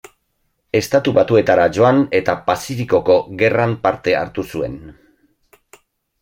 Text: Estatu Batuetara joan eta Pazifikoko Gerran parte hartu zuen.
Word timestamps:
Estatu 0.77 1.11
Batuetara 1.17 1.67
joan 1.75 1.99
eta 2.21 2.35
Pazifikoko 2.47 3.19
Gerran 3.43 3.77
parte 3.85 4.17
hartu 4.23 4.49
zuen. 4.55 4.77